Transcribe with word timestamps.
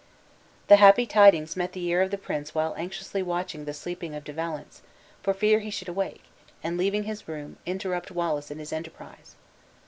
The 0.67 0.77
happy 0.77 1.05
tidings 1.05 1.55
met 1.55 1.73
the 1.73 1.85
ear 1.85 2.01
of 2.01 2.09
the 2.09 2.17
prince 2.17 2.55
while 2.55 2.73
anxiously 2.75 3.21
watching 3.21 3.65
the 3.65 3.73
sleeping 3.75 4.15
of 4.15 4.23
De 4.23 4.33
Valence, 4.33 4.81
for 5.21 5.31
fear 5.31 5.59
he 5.59 5.69
should 5.69 5.87
awake 5.89 6.23
and, 6.63 6.75
leaving 6.75 7.03
the 7.03 7.21
room, 7.27 7.57
interrupt 7.67 8.09
Wallace 8.09 8.49
in 8.49 8.57
his 8.57 8.73
enterprise. 8.73 9.35